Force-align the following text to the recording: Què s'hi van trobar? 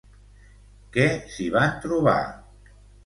Què 0.95 1.05
s'hi 1.35 1.47
van 1.57 1.77
trobar? 1.85 2.17